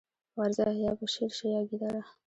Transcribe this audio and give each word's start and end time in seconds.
ورځه! 0.37 0.67
يا 0.83 0.91
به 0.97 1.05
شېر 1.13 1.31
شې 1.37 1.47
يا 1.53 1.61
ګيدړه. 1.69 2.01